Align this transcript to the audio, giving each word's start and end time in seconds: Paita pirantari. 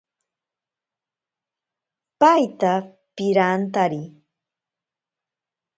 Paita 2.19 2.73
pirantari. 3.15 4.03